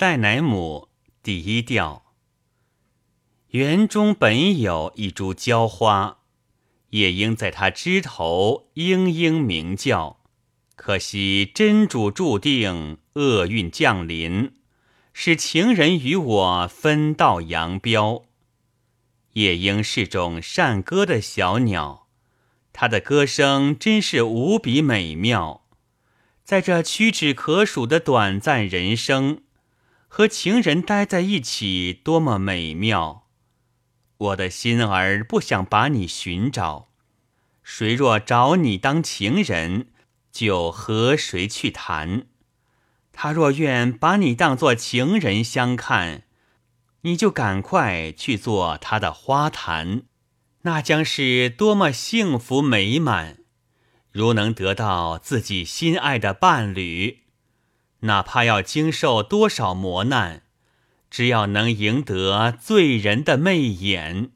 [0.00, 0.88] 塞乃姆
[1.22, 2.14] 第一调。
[3.48, 6.20] 园中本有一株娇花，
[6.88, 10.20] 夜莺在它枝头嘤嘤鸣叫。
[10.74, 14.54] 可惜真主注定厄运降临，
[15.12, 18.24] 使情人与我分道扬镳。
[19.34, 22.08] 夜莺是种善歌的小鸟，
[22.72, 25.66] 它的歌声真是无比美妙。
[26.42, 29.42] 在这屈指可数的短暂人生，
[30.12, 33.28] 和情人待在一起，多么美妙！
[34.18, 36.88] 我的心儿不想把你寻找，
[37.62, 39.86] 谁若找你当情人？
[40.32, 42.26] 就和谁去谈？
[43.12, 46.24] 他若愿把你当作情人相看，
[47.02, 50.02] 你就赶快去做他的花坛，
[50.62, 53.38] 那将是多么幸福美满！
[54.10, 57.20] 如能得到自己心爱的伴侣，
[58.00, 60.42] 哪怕要经受多少磨难，
[61.10, 64.30] 只要能赢得醉人的媚眼。